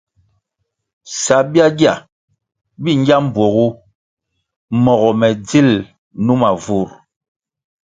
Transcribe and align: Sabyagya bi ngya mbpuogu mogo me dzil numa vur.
Sabyagya 1.23 1.93
bi 2.81 2.91
ngya 2.99 3.17
mbpuogu 3.25 3.65
mogo 4.83 5.09
me 5.19 5.27
dzil 5.45 5.69
numa 6.25 6.49
vur. 6.63 6.89